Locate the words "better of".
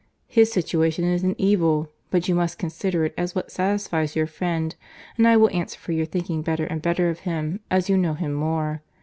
6.81-7.19